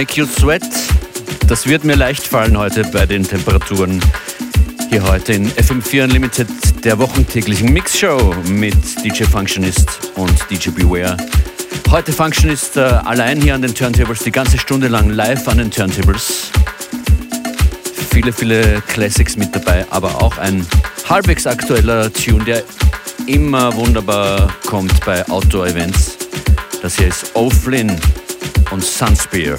Make 0.00 0.18
You 0.18 0.24
Sweat. 0.24 0.62
Das 1.46 1.66
wird 1.66 1.84
mir 1.84 1.94
leicht 1.94 2.26
fallen 2.26 2.56
heute 2.56 2.84
bei 2.84 3.04
den 3.04 3.22
Temperaturen. 3.22 4.02
Hier 4.88 5.02
heute 5.02 5.34
in 5.34 5.50
FM4 5.50 6.04
Unlimited, 6.04 6.48
der 6.86 6.98
wochentäglichen 6.98 7.70
Mixshow 7.70 8.34
mit 8.46 8.74
DJ 9.04 9.24
Functionist 9.24 10.10
und 10.14 10.32
DJ 10.48 10.70
Beware. 10.70 11.18
Heute 11.90 12.14
Functionist 12.14 12.78
äh, 12.78 12.80
allein 12.80 13.42
hier 13.42 13.54
an 13.54 13.60
den 13.60 13.74
Turntables, 13.74 14.20
die 14.20 14.32
ganze 14.32 14.56
Stunde 14.56 14.88
lang 14.88 15.10
live 15.10 15.46
an 15.48 15.58
den 15.58 15.70
Turntables. 15.70 16.50
Viele, 18.10 18.32
viele 18.32 18.80
Classics 18.88 19.36
mit 19.36 19.54
dabei, 19.54 19.84
aber 19.90 20.22
auch 20.22 20.38
ein 20.38 20.66
halbwegs 21.10 21.46
aktueller 21.46 22.10
Tune, 22.10 22.42
der 22.44 22.62
immer 23.26 23.76
wunderbar 23.76 24.50
kommt 24.64 25.04
bei 25.04 25.28
Outdoor-Events. 25.28 26.16
Das 26.80 26.96
hier 26.96 27.08
ist 27.08 27.36
O'Flynn 27.36 28.00
und 28.70 28.82
Sunspear. 28.82 29.58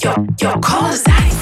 your, 0.00 0.26
your 0.40 0.58
call 0.60 0.92
sign. 0.92 1.41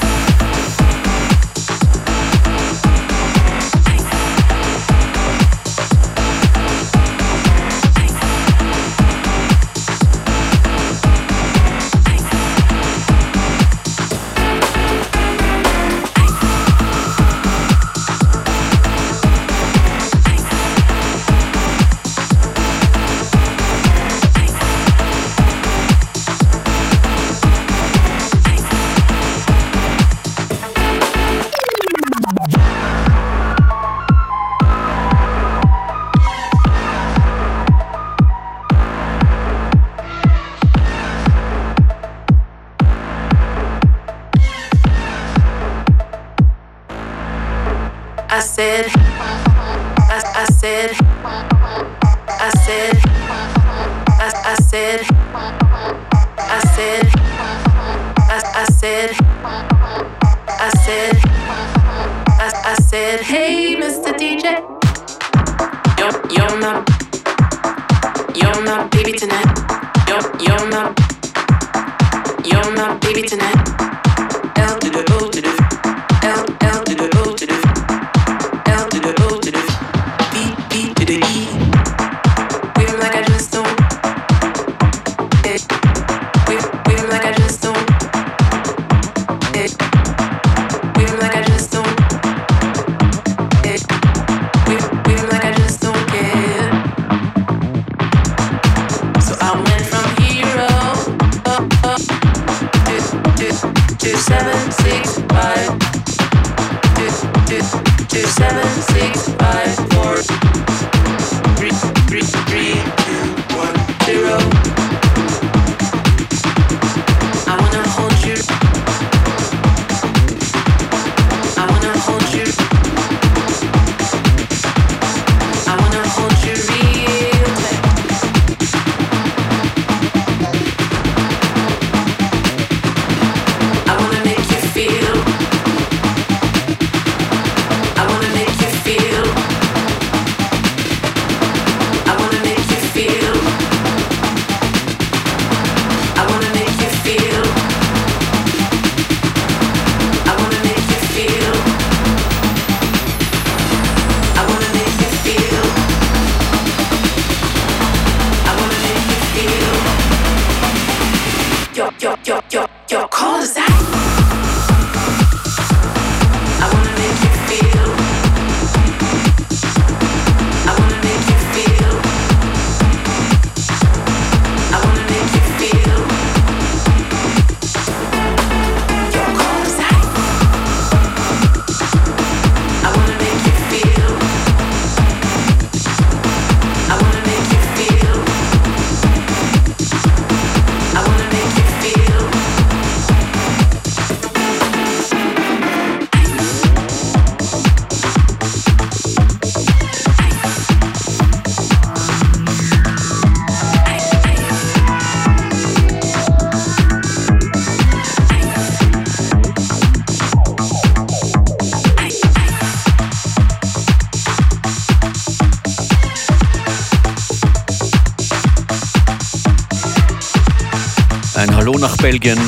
Belgien. 222.03 222.39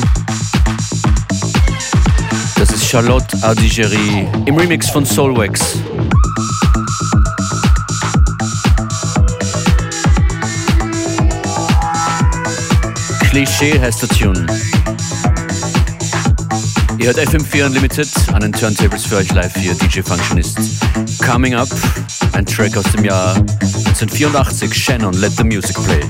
Das 2.55 2.71
ist 2.71 2.87
Charlotte 2.89 3.37
Adigeri 3.41 4.27
im 4.45 4.55
Remix 4.55 4.89
von 4.89 5.05
Soulwax. 5.05 5.77
Klischee 13.29 13.79
heißt 13.79 14.01
der 14.01 14.09
Tune. 14.09 14.45
Ihr 16.97 17.07
hört 17.07 17.17
FM4 17.17 17.65
Unlimited 17.65 18.09
an 18.33 18.41
den 18.41 18.51
Turntables 18.51 19.05
für 19.05 19.17
euch 19.17 19.31
live 19.33 19.55
hier, 19.55 19.75
DJ 19.75 20.01
Functionist. 20.01 20.57
Coming 21.23 21.55
Up, 21.55 21.69
ein 22.33 22.45
Track 22.45 22.75
aus 22.77 22.91
dem 22.91 23.05
Jahr 23.05 23.35
1984, 23.35 24.73
Shannon, 24.73 25.13
Let 25.13 25.33
the 25.37 25.43
Music 25.43 25.75
Play. 25.83 26.01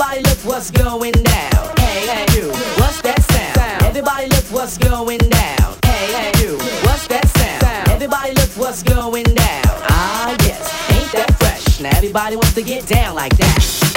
Everybody 0.00 0.30
look 0.30 0.38
what's 0.44 0.70
going 0.70 1.10
down. 1.10 1.74
Hey, 1.76 2.06
hey, 2.06 2.26
you, 2.38 2.50
what's 2.78 3.02
that 3.02 3.20
sound? 3.20 3.82
Everybody 3.82 4.28
look 4.28 4.44
what's 4.44 4.78
going 4.78 5.18
down. 5.18 5.74
Hey, 5.84 6.12
hey, 6.12 6.32
you, 6.40 6.56
what's 6.86 7.08
that 7.08 7.26
sound? 7.26 7.88
Everybody 7.88 8.32
look 8.34 8.50
what's 8.50 8.84
going 8.84 9.24
down. 9.24 9.64
Ah, 9.90 10.36
yes, 10.42 10.92
ain't 10.92 11.10
that 11.10 11.36
fresh? 11.40 11.80
Now 11.80 11.90
everybody 11.96 12.36
wants 12.36 12.54
to 12.54 12.62
get 12.62 12.86
down 12.86 13.16
like 13.16 13.36
that. 13.38 13.87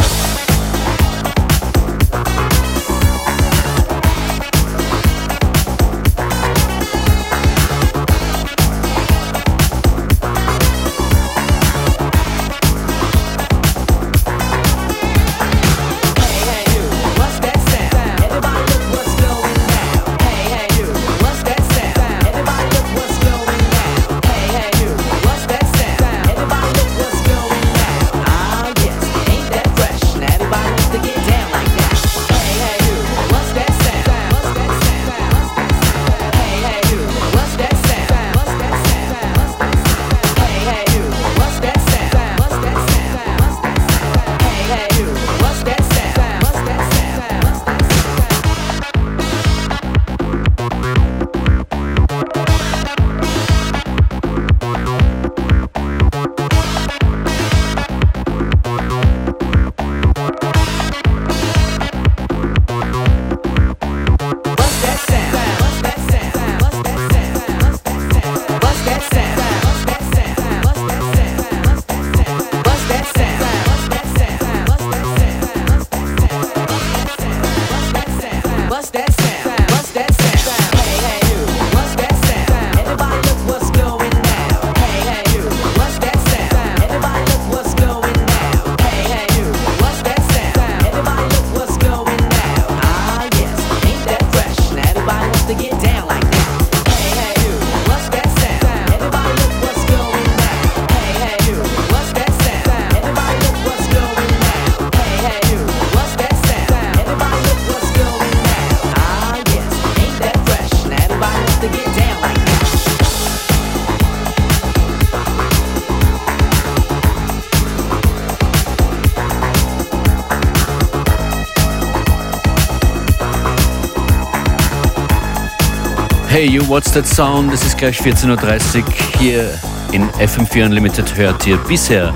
What's 126.71 126.93
That 126.93 127.05
Sound? 127.05 127.53
Es 127.53 127.65
ist 127.65 127.77
gleich 127.77 127.99
14.30 127.99 128.77
Uhr 128.77 128.93
hier 129.19 129.60
in 129.91 130.07
FM4 130.12 130.67
Unlimited 130.67 131.17
hört 131.17 131.45
ihr 131.45 131.57
bisher 131.57 132.13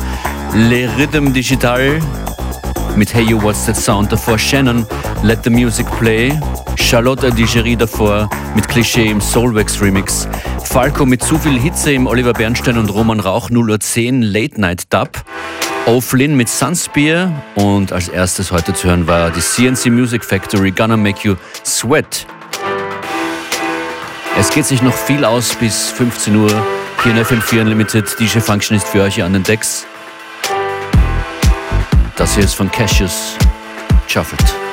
Le 0.53 0.89
Rhythm 0.97 1.33
Digital 1.33 1.99
mit 2.95 3.13
Hey 3.13 3.23
You, 3.23 3.41
What's 3.41 3.65
That 3.65 3.75
Sound? 3.75 4.13
Davor 4.13 4.39
Shannon, 4.39 4.87
Let 5.23 5.43
the 5.43 5.49
Music 5.49 5.85
Play, 5.99 6.39
Charlotte 6.77 7.33
Digerie 7.33 7.75
davor 7.75 8.29
mit 8.55 8.65
Klischee 8.69 9.11
im 9.11 9.19
Soulwax 9.19 9.81
Remix, 9.81 10.25
Falco 10.63 11.05
mit 11.05 11.21
zu 11.21 11.37
viel 11.37 11.59
Hitze 11.59 11.91
im 11.91 12.07
Oliver 12.07 12.31
Bernstein 12.31 12.77
und 12.77 12.89
Roman 12.89 13.19
Rauch 13.19 13.49
0.10 13.49 14.23
Late 14.23 14.61
Night 14.61 14.83
Dub, 14.93 15.21
O'Flynn 15.85 16.37
mit 16.37 16.47
Sunspear. 16.47 17.29
Und 17.55 17.91
als 17.91 18.07
erstes 18.07 18.53
heute 18.53 18.73
zu 18.73 18.87
hören 18.87 19.05
war 19.05 19.31
die 19.31 19.41
CNC 19.41 19.87
Music 19.87 20.23
Factory 20.23 20.71
Gonna 20.71 20.95
Make 20.95 21.27
You 21.27 21.35
Sweat 21.65 22.25
es 24.47 24.53
geht 24.53 24.65
sich 24.65 24.81
noch 24.81 24.93
viel 24.93 25.25
aus 25.25 25.55
bis 25.55 25.89
15 25.89 26.35
Uhr. 26.35 26.49
Hier 27.03 27.11
in 27.11 27.17
FM4 27.17 27.61
Unlimited. 27.61 28.19
DJ 28.19 28.39
Function 28.39 28.77
ist 28.77 28.87
für 28.87 29.01
euch 29.01 29.15
hier 29.15 29.25
an 29.25 29.33
den 29.33 29.43
Decks. 29.43 29.85
Das 32.15 32.35
hier 32.35 32.43
ist 32.43 32.53
von 32.53 32.71
Cassius 32.71 33.37
Chuffet. 34.07 34.64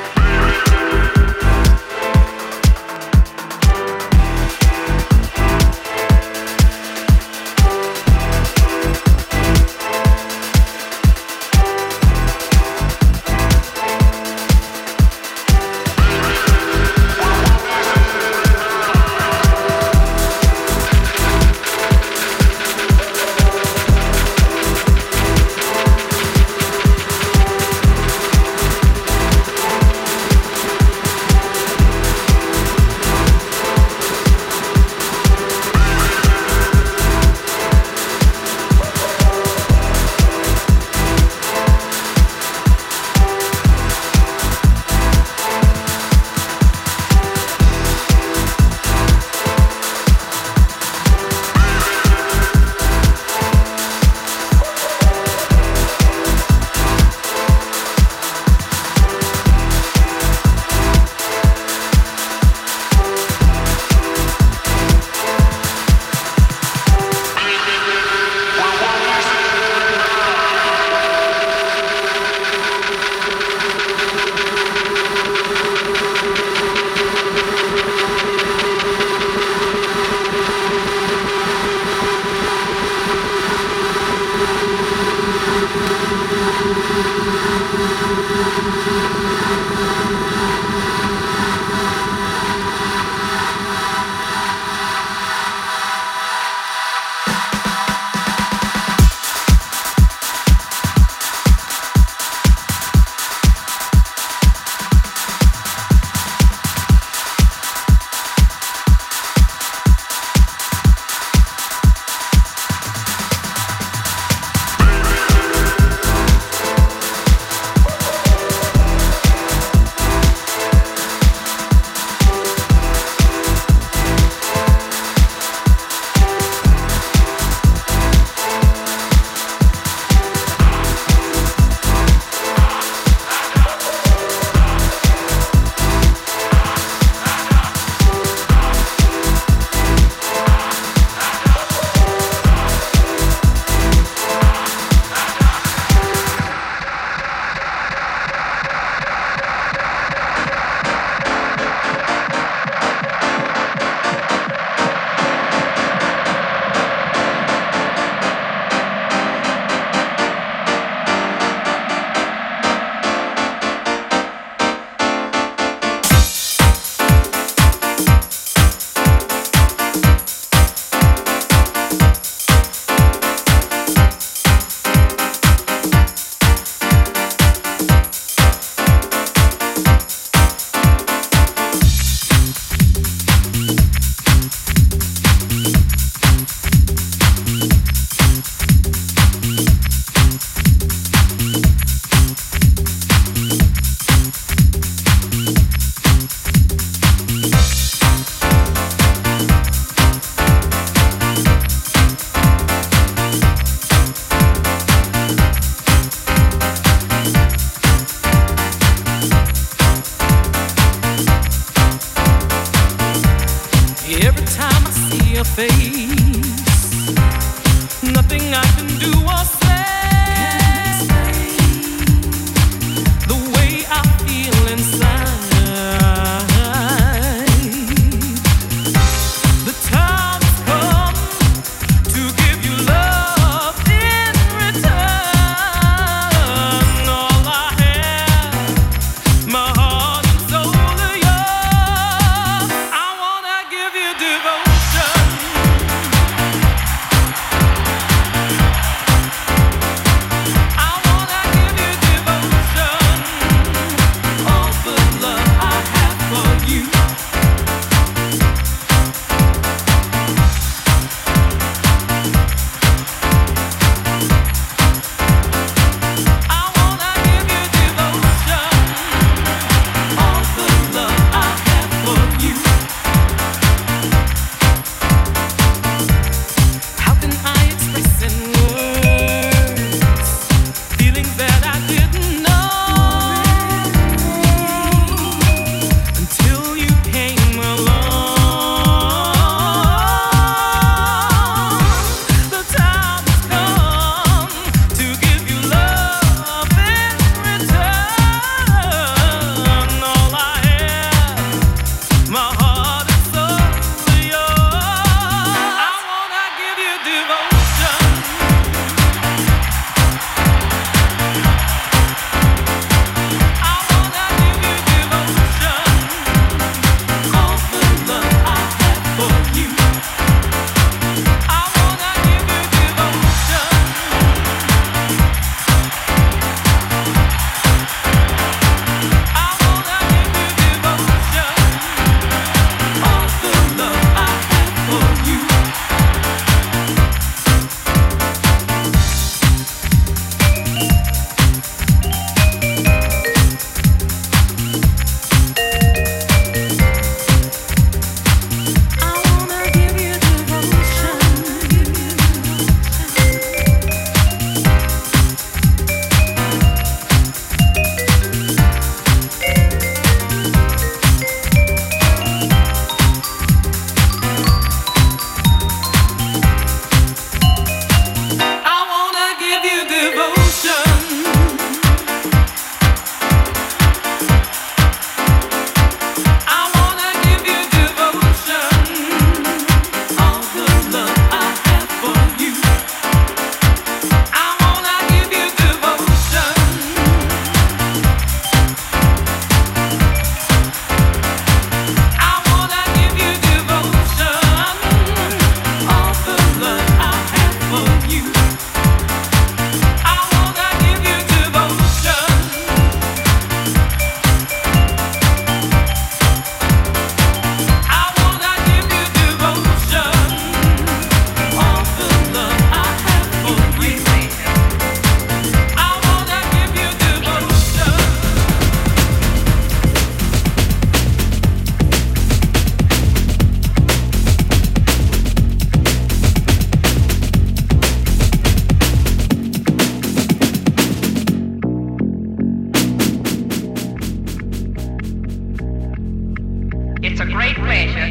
a 437.23 437.31
great 437.31 437.55
pleasure. 437.55 438.07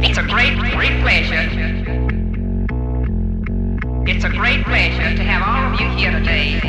It's 0.00 0.16
a 0.16 0.22
great, 0.22 0.56
great 0.56 1.00
pleasure. 1.00 1.42
It's 4.06 4.24
a 4.24 4.28
great 4.28 4.64
pleasure 4.64 5.16
to 5.16 5.22
have 5.24 5.42
all 5.42 5.74
of 5.74 5.80
you 5.80 5.88
here 5.98 6.12
today. 6.12 6.60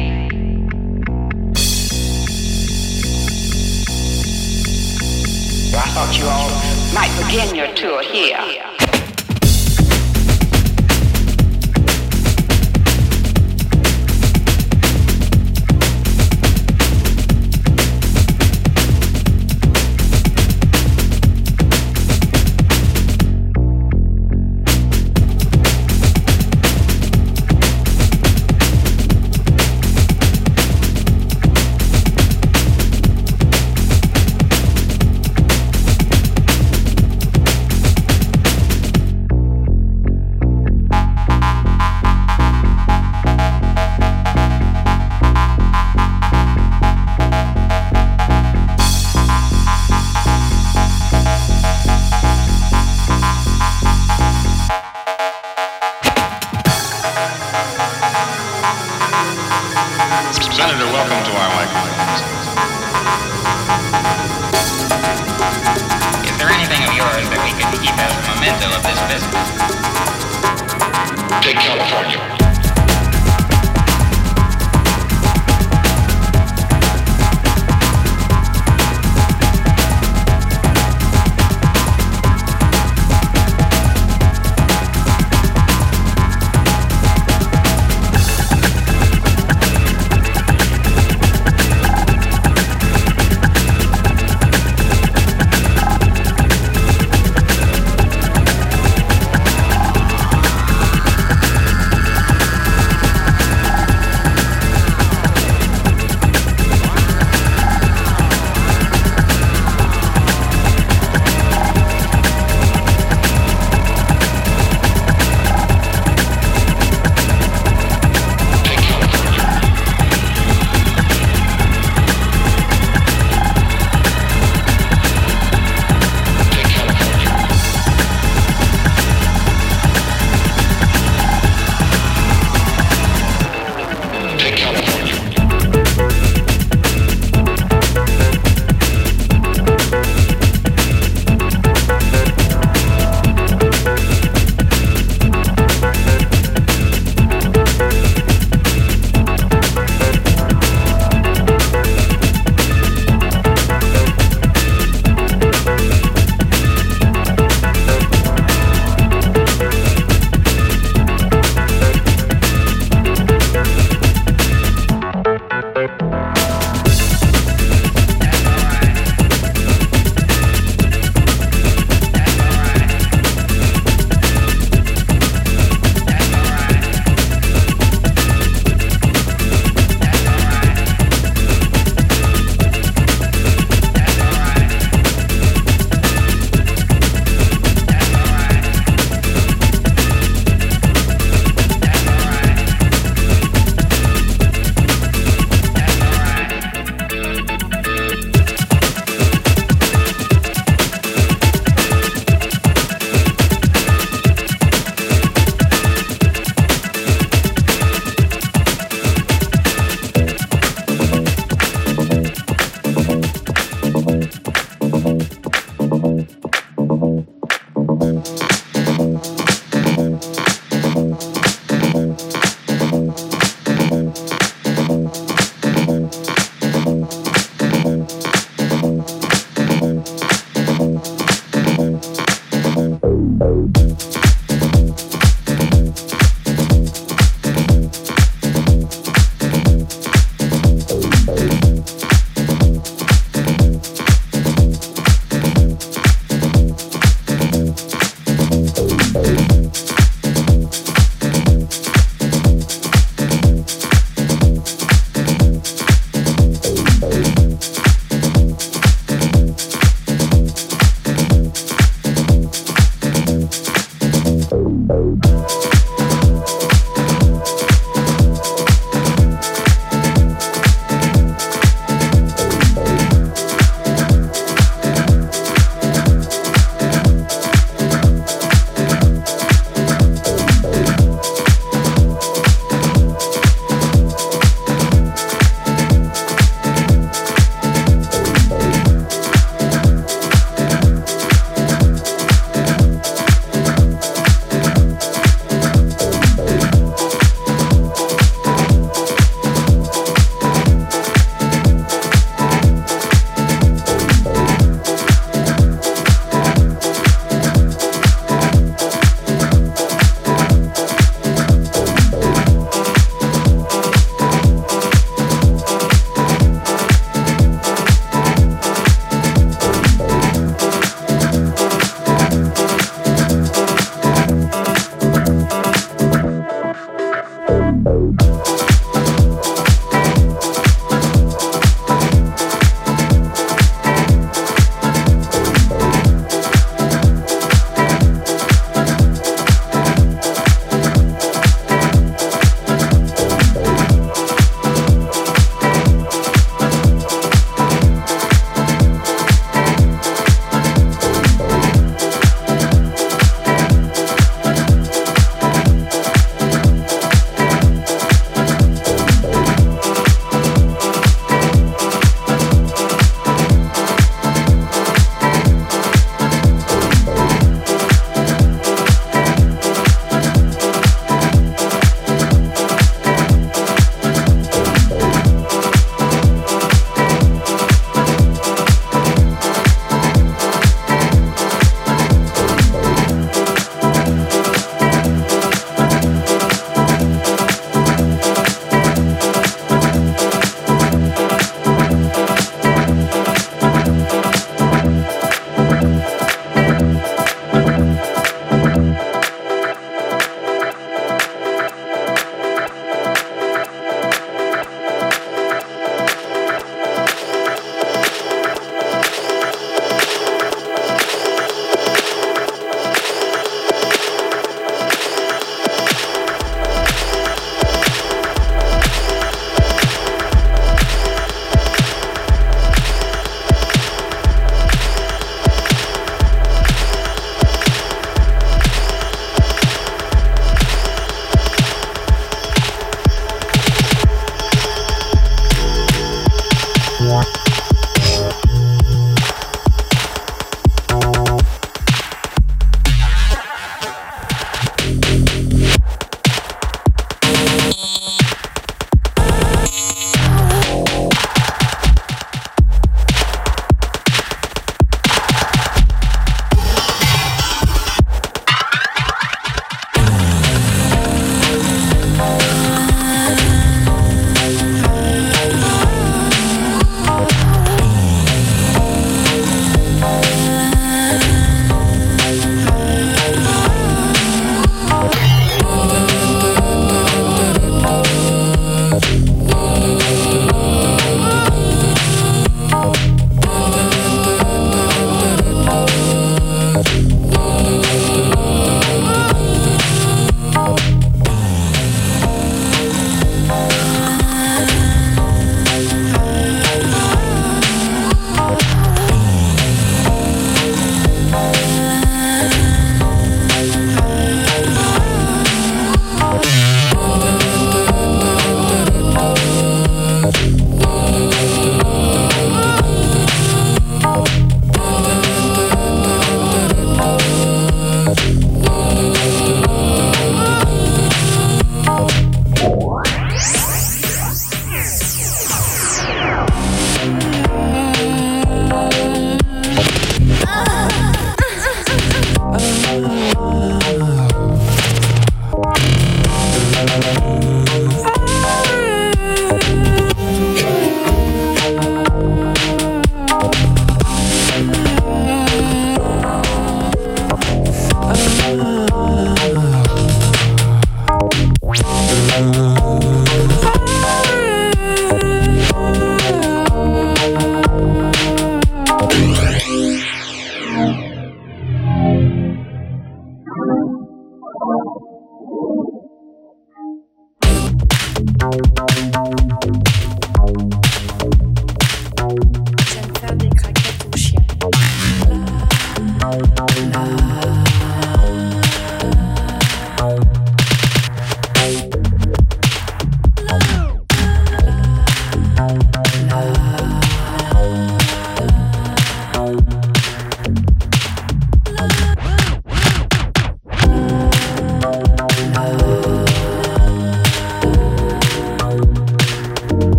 I 5.75 5.87
thought 5.93 6.17
you 6.17 6.25
all 6.25 6.49
might 6.95 7.13
begin 7.27 7.53
your 7.55 7.71
tour 7.75 8.01
here. 8.01 8.66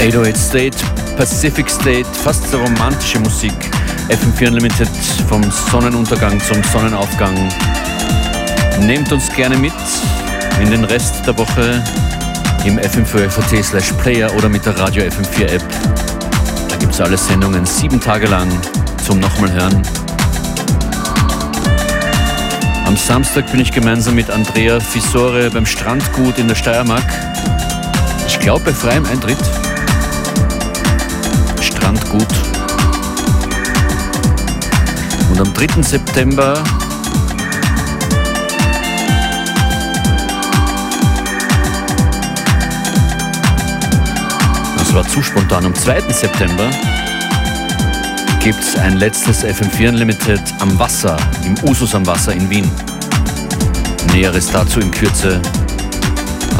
808 0.00 0.36
State, 0.36 0.76
Pacific 1.16 1.68
State, 1.68 2.04
fast 2.22 2.50
so 2.50 2.58
romantische 2.58 3.18
Musik. 3.18 3.54
FM4 4.08 4.48
Unlimited 4.48 4.88
vom 5.28 5.42
Sonnenuntergang 5.50 6.38
zum 6.40 6.62
Sonnenaufgang. 6.62 7.34
Nehmt 8.82 9.10
uns 9.10 9.32
gerne 9.34 9.56
mit 9.56 9.72
in 10.60 10.70
den 10.70 10.84
Rest 10.84 11.26
der 11.26 11.36
Woche 11.36 11.82
im 12.64 12.78
FM4FAT 12.78 13.62
slash 13.62 13.92
Player 13.94 14.32
oder 14.36 14.48
mit 14.48 14.64
der 14.66 14.78
Radio 14.78 15.02
FM4 15.02 15.46
App. 15.54 15.64
Da 16.68 16.76
gibt 16.76 16.92
es 16.92 17.00
alle 17.00 17.16
Sendungen 17.16 17.64
sieben 17.64 18.00
Tage 18.00 18.26
lang 18.26 18.48
zum 19.04 19.18
nochmal 19.18 19.50
hören. 19.52 19.82
Am 22.84 22.96
Samstag 22.96 23.50
bin 23.50 23.60
ich 23.60 23.72
gemeinsam 23.72 24.14
mit 24.14 24.30
Andrea 24.30 24.78
Fisore 24.78 25.50
beim 25.50 25.66
Strandgut 25.66 26.38
in 26.38 26.48
der 26.48 26.54
Steiermark. 26.54 27.06
Ich 28.28 28.38
glaube 28.38 28.66
bei 28.66 28.72
freiem 28.72 29.04
Eintritt. 29.06 29.38
Strandgut. 32.16 32.28
Und 35.30 35.40
am 35.40 35.54
3. 35.54 35.82
September 35.82 36.62
das 44.78 44.94
war 44.94 45.06
zu 45.08 45.22
spontan, 45.22 45.66
am 45.66 45.74
2. 45.74 46.00
September 46.12 46.70
gibt 48.42 48.60
es 48.60 48.76
ein 48.76 48.96
letztes 48.96 49.44
FM4 49.44 49.88
Unlimited 49.88 50.40
am 50.60 50.78
Wasser, 50.78 51.16
im 51.44 51.56
Usus 51.68 51.94
am 51.94 52.06
Wasser 52.06 52.32
in 52.32 52.48
Wien. 52.48 52.70
Näheres 54.12 54.50
dazu 54.50 54.80
in 54.80 54.90
Kürze. 54.90 55.40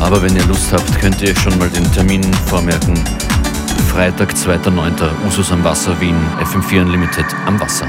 Aber 0.01 0.21
wenn 0.21 0.37
ihr 0.37 0.45
Lust 0.45 0.73
habt, 0.73 1.01
könnt 1.01 1.23
ihr 1.23 1.35
schon 1.37 1.57
mal 1.59 1.71
den 1.71 1.91
Termin 1.93 2.23
vormerken. 2.47 2.95
Freitag, 3.97 4.35
2.9. 4.35 5.27
Usus 5.27 5.51
am 5.51 5.65
Wasser, 5.65 5.99
Wien, 6.03 6.15
FM4 6.39 6.83
Unlimited 6.83 7.25
am 7.47 7.59
Wasser. 7.59 7.89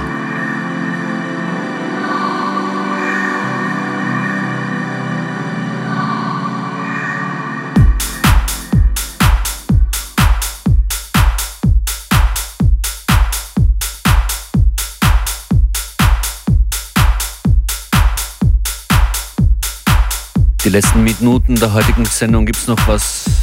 Die 20.63 20.69
letzten 20.69 21.03
Minuten 21.03 21.55
der 21.55 21.73
heutigen 21.73 22.05
Sendung 22.05 22.45
gibt 22.45 22.59
es 22.59 22.67
noch 22.67 22.87
was 22.87 23.36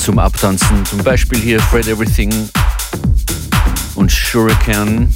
zum 0.00 0.18
Abtanzen. 0.18 0.84
Zum 0.86 1.02
Beispiel 1.02 1.38
hier 1.38 1.60
Fred 1.60 1.86
Everything 1.86 2.32
und 3.96 4.10
Shuriken. 4.10 5.14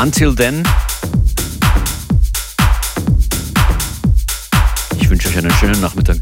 Until 0.00 0.34
then. 0.34 0.62
Ich 4.98 5.10
wünsche 5.10 5.28
euch 5.28 5.38
einen 5.38 5.52
schönen 5.52 5.80
Nachmittag. 5.80 6.18